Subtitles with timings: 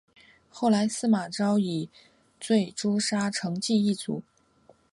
[0.49, 1.87] 后来司马昭以
[2.39, 4.23] 罪诛杀成济一族。